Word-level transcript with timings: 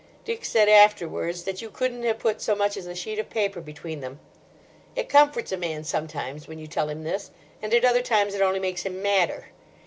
Dick 0.25 0.43
said 0.45 0.67
afterwards 0.67 1.43
that 1.43 1.61
you 1.61 1.69
couldn't 1.69 2.01
have 2.01 2.17
put 2.17 2.41
so 2.41 2.55
much 2.55 2.75
as 2.75 2.87
a 2.87 2.95
sheet 2.95 3.19
of 3.19 3.29
paper 3.29 3.61
between 3.61 3.99
them. 3.99 4.19
It 4.95 5.09
comforts 5.09 5.51
a 5.51 5.57
man, 5.57 5.83
sometimes, 5.83 6.47
when 6.47 6.57
you 6.57 6.65
tell 6.65 6.89
him 6.89 7.03
this; 7.03 7.29
and 7.61 7.71
at 7.71 7.85
other 7.85 8.01
times 8.01 8.33
it 8.33 8.41
only 8.41 8.59
makes 8.59 8.81
him 8.81 8.99
madder. 9.03 9.49